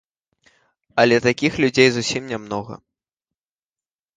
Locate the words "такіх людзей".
1.27-1.89